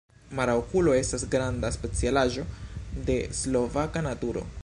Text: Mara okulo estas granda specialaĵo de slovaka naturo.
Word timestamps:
Mara 0.37 0.53
okulo 0.61 0.95
estas 0.99 1.25
granda 1.35 1.71
specialaĵo 1.75 2.47
de 3.11 3.21
slovaka 3.43 4.07
naturo. 4.11 4.47